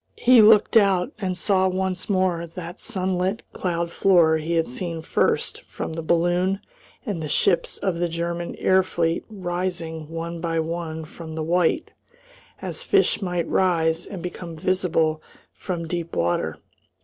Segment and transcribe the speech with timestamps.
[0.17, 5.61] He looked out, and saw once more that sunlit cloud floor he had seen first
[5.65, 6.59] from the balloon,
[7.05, 11.91] and the ships of the German air fleet rising one by one from the white,
[12.63, 15.21] as fish might rise and become visible
[15.53, 16.57] from deep water.